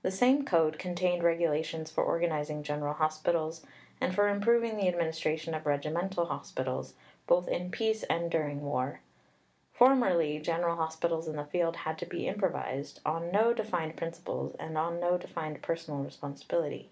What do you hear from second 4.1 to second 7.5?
for improving the administration of Regimental Hospitals, both